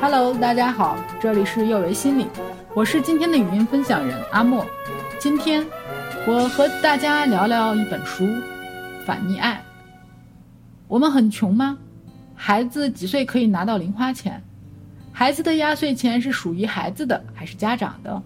[0.00, 2.28] Hello，大家好，这里是幼为心理，
[2.72, 4.64] 我是今天的语音分享人阿莫。
[5.18, 5.66] 今天
[6.24, 8.24] 我和大家聊聊一本书
[9.04, 9.54] 《反溺爱》。
[10.86, 11.76] 我们很穷吗？
[12.36, 14.40] 孩子几岁可以拿到零花钱？
[15.12, 18.22] 孩子的压岁钱是属于孩子的还是家长的？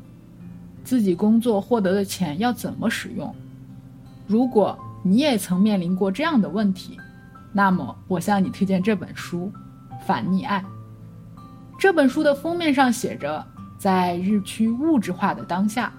[0.84, 3.34] 自己工作获得的钱要怎么使用？
[4.26, 7.00] 如果你也曾面临过这样的问题，
[7.50, 9.50] 那么我向你推荐这本书
[10.06, 10.60] 《反溺爱》。
[11.82, 13.44] 这本书的封面上写着
[13.76, 15.92] ：“在日趋物质化的当下，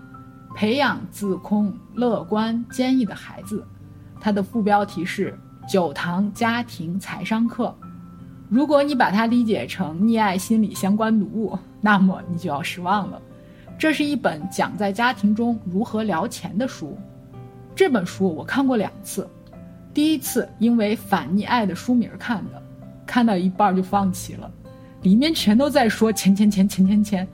[0.56, 3.68] 培养自控、乐观、坚毅的孩子。”
[4.18, 5.38] 它的副标题是
[5.70, 7.76] 《九堂家庭财商课》。
[8.48, 13.22] 如果你把它理解成溺爱心理相关读物，那么你就要失望了。
[13.78, 16.98] 这是一本讲在家庭中如何聊钱的书。
[17.76, 19.30] 这本书我看过两次，
[19.94, 22.64] 第一次因为反溺爱的书名看的，
[23.06, 24.50] 看到一半就放弃了，
[25.04, 27.28] 里面全都在说钱钱钱钱钱钱，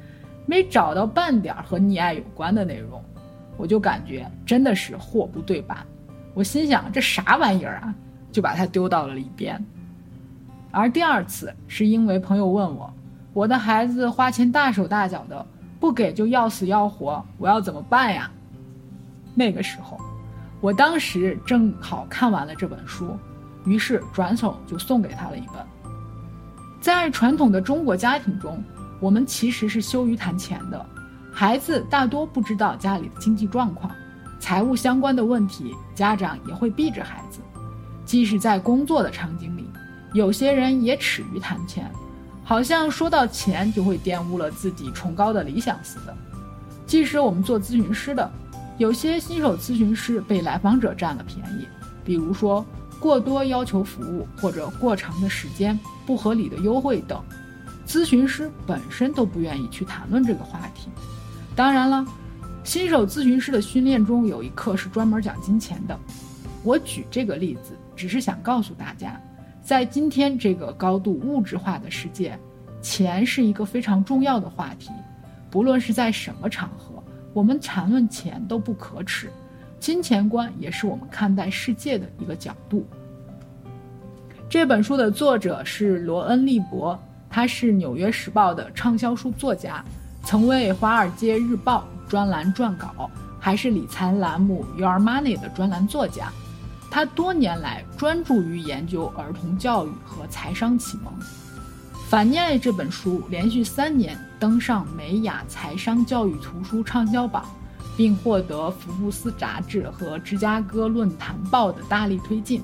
[0.45, 3.01] 没找到半点和溺爱有关的内容，
[3.55, 5.85] 我就感觉真的是货不对版。
[6.33, 7.95] 我心想这啥玩意儿啊，
[8.31, 9.63] 就把它丢到了一边。
[10.71, 12.93] 而第二次是因为朋友问我，
[13.33, 15.45] 我的孩子花钱大手大脚的，
[15.79, 18.29] 不给就要死要活，我要怎么办呀？
[19.33, 19.97] 那个时候。
[20.61, 23.15] 我当时正好看完了这本书，
[23.63, 25.65] 于是转手就送给他了一本。
[26.81, 28.63] 在传统的中国家庭中，
[28.99, 30.85] 我们其实是羞于谈钱的，
[31.31, 33.91] 孩子大多不知道家里的经济状况，
[34.39, 37.39] 财务相关的问题，家长也会避着孩子。
[38.05, 39.69] 即使在工作的场景里，
[40.13, 41.91] 有些人也耻于谈钱，
[42.43, 46.15] 好像说到钱就会玷污了自己崇高的理想似的。
[46.87, 48.31] 即使我们做咨询师的。
[48.77, 51.67] 有些新手咨询师被来访者占了便宜，
[52.05, 52.65] 比如说
[52.99, 57.23] 过多要求服务或者过长的时间、不合理的优惠等，
[57.87, 60.89] 咨询师本身都不愿意去谈论这个话题。
[61.55, 62.05] 当然了，
[62.63, 65.97] 新手咨询师的训练中有一课是专门讲金钱的。
[66.63, 69.19] 我举这个例子，只是想告诉大家，
[69.61, 72.37] 在今天这个高度物质化的世界，
[72.81, 74.89] 钱是一个非常重要的话题，
[75.49, 77.01] 不论是在什么场合。
[77.33, 79.31] 我们谈论钱都不可耻，
[79.79, 82.85] 金钱观也是我们看待世界的一个角度。
[84.49, 89.83] 这本书的作者是罗恩·利伯，他是《纽约时报》的畅销书作家，
[90.23, 96.31] 曾为《华尔街日报》专栏撰稿，还是理财栏目《Your Money》的专栏作家。
[96.91, 101.13] 他多年来专注于研究儿童教育和财商启蒙。
[102.09, 107.45] 《反溺爱》这本书连续三年登上美雅财商教育图书畅销榜，
[107.99, 112.61] 并获得福布斯杂志和芝加哥论坛报的大力推进。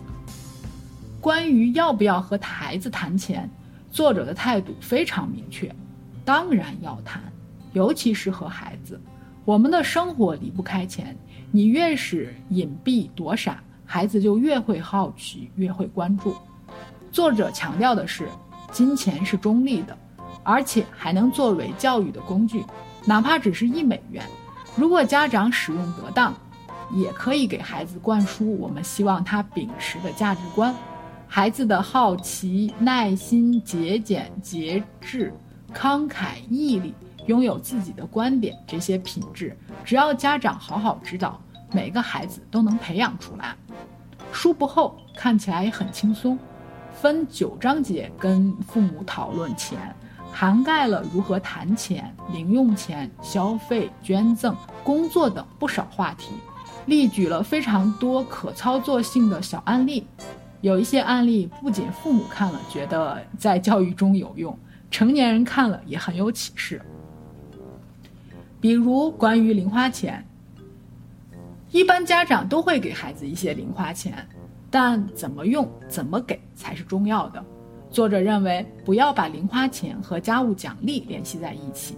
[1.19, 3.49] 关于要不要和孩子谈钱，
[3.91, 5.69] 作者的态度非常明确：
[6.23, 7.21] 当然要谈，
[7.73, 8.97] 尤其是和孩子。
[9.43, 11.13] 我们的生活离不开钱，
[11.51, 16.33] 你越是隐蔽躲闪，孩子就越会好奇，越会关注。
[17.11, 18.25] 作者强调的是。
[18.71, 19.97] 金钱是中立的，
[20.43, 22.65] 而且还能作为教育的工具，
[23.05, 24.25] 哪怕只是一美元，
[24.75, 26.33] 如果家长使用得当，
[26.91, 30.75] 也可以给孩子灌输我们希望他秉持的价值观。
[31.27, 35.33] 孩子的好奇、耐心、节俭、节制、
[35.73, 36.93] 慷慨、毅力，
[37.25, 43.55] 拥有自己的观点，这些品质，只要家长好好指导，每个孩子都能培养出来。
[44.31, 46.37] 书不厚，看起来也很轻松。
[46.93, 49.95] 分九章节跟父母讨论钱，
[50.37, 54.53] 涵盖了如何谈钱、零用钱、消费、捐赠、
[54.83, 56.33] 工作等不少话题，
[56.87, 60.05] 例举了非常多可操作性的小案例。
[60.59, 64.59] 有一些案例不仅父母看了觉得在教育中有用，
[64.91, 66.81] 成年人看了也很有启示。
[68.59, 70.27] 比如关于零花钱，
[71.71, 74.27] 一般家长都会给孩子一些零花钱。
[74.69, 77.41] 但怎么用、怎么给才是重要的。
[77.95, 81.95] 作者认为，不要把零花钱和家务奖励联系在一起，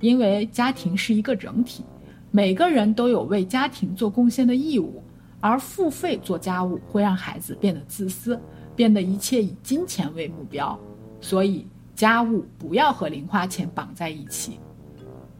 [0.00, 1.82] 因为家庭是一个整体，
[2.30, 5.02] 每个人都有为家庭做贡献的义务。
[5.40, 8.38] 而付费做家务会让孩子变得自私，
[8.76, 10.78] 变得一切以金钱为目标。
[11.22, 14.60] 所以，家务不要和零花钱绑在一起。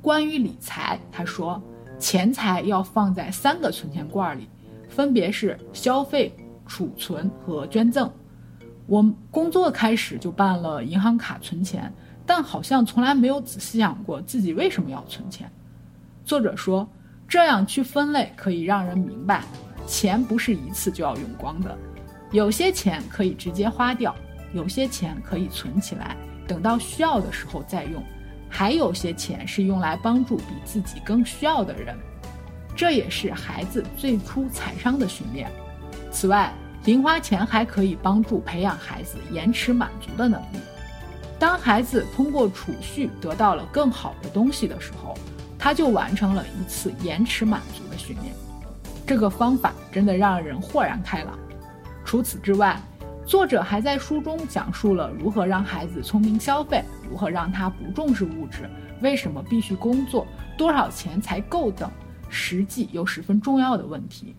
[0.00, 1.62] 关于理财，他说，
[1.98, 4.48] 钱财要放在三个存钱罐里，
[4.88, 6.34] 分别是消费。
[6.66, 8.08] 储存和捐赠，
[8.90, 11.92] 我工作开始就办了银行卡存钱，
[12.26, 15.48] 但好像从来没有仔细想过自己为什么要存钱。
[16.24, 16.88] 作者说，
[17.28, 19.44] 这样去分类可以让人明白，
[19.86, 21.78] 钱不是一次就要用光的，
[22.32, 24.12] 有些钱可以直接花掉，
[24.52, 26.16] 有些钱可以存起来，
[26.48, 28.02] 等到需要的时候再用；
[28.48, 31.96] 还有些钱是用来帮助比自己更需要的人，
[32.74, 35.48] 这也是孩子最初财商的训练。
[36.10, 36.52] 此外，
[36.84, 40.58] 零花钱还可以帮助培养孩子延迟满足的能力。
[41.38, 45.14] 当孩子通过储蓄得到了更好的东西的时候，
[45.58, 48.34] 他就完成了一次延迟满足的训练。
[49.06, 51.38] 这个方法真的让人豁然开朗。
[52.04, 52.80] 除此之外，
[53.26, 58.68] 作者还在书中讲述了如何让孩子聪明消费，如何让他不重视物质，
[59.00, 60.26] 为什么必须工作，
[60.56, 61.90] 多少钱才够等
[62.28, 64.34] 实际又十分重要的问题。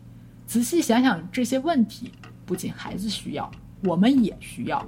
[0.45, 2.11] 仔细想想这些问题，
[2.45, 3.49] 不仅孩子需要，
[3.83, 4.85] 我们也需要。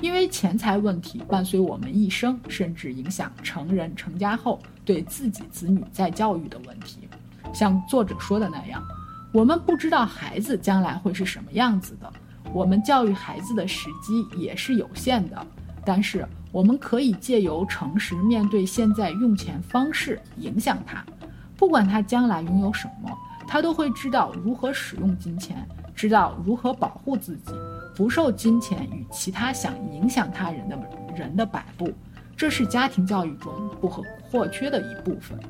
[0.00, 7.08] 因为钱财问题伴随我们一生，甚至影响成人成家后对自己子女再教育的问题。
[7.52, 8.80] 像作者说的那样，
[9.32, 12.12] 我们不知道孩子将来会是什么样子的，
[12.52, 15.46] 我们教育孩子的时机也是有限的。
[15.84, 21.04] 但是我们可以借由诚实面对现在用钱方式影响他，
[21.56, 23.10] 不管他将来拥有什么，
[23.48, 25.66] 他都会知道如何使用金钱，
[25.98, 27.52] 知道如何保护自己。
[27.96, 30.78] 不受金钱与其他想影响他人的
[31.16, 31.92] 人的摆布，
[32.36, 34.00] 这是家庭教育中不可
[34.30, 35.36] 或缺的一部分。《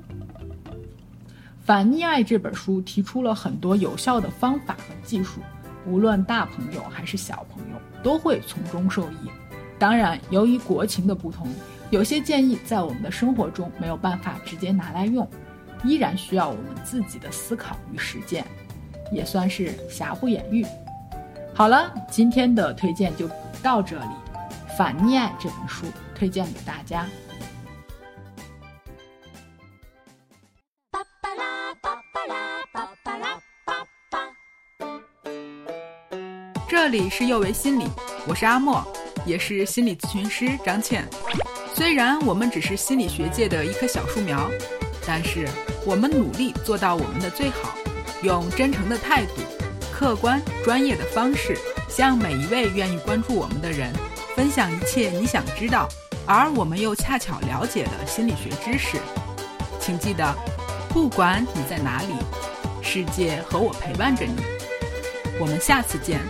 [1.62, 5.42] 反溺爱》这本书提出了很多有效的方法和技术，
[5.86, 9.30] 无论大朋友还是小朋友都会从中受益。
[9.78, 11.46] 当然，由于国情的不同，
[11.90, 15.28] 有些建议在我们的生活中没有办法直接拿来用，
[15.84, 18.46] 依然需要我们自己的思考与实践，
[19.10, 20.66] 也算是瑕不掩瑜。
[21.54, 23.28] 好了，今天的推荐就
[23.62, 24.04] 到这里，
[24.76, 27.06] 《反溺爱》这本书推荐给大家。
[36.68, 37.84] 这里是幼为心理，
[38.26, 38.86] 我是阿莫，
[39.26, 41.04] 也是心理咨询师张倩。
[41.74, 44.48] 虽然我们只是心理学界的一棵小树苗，
[45.06, 45.46] 但是
[45.84, 47.74] 我们努力做到我们的最好，
[48.22, 49.42] 用真诚的态度。
[49.92, 53.92] 客观专业的方式，向每一位愿意关注我们的人
[54.36, 55.88] 分享一切你想知道，
[56.24, 58.96] 而我们又恰巧了解的心理学知识。
[59.80, 60.34] 请记得，
[60.90, 62.14] 不管你在哪里，
[62.80, 64.36] 世界和我陪伴着你。
[65.40, 66.20] 我们下次见。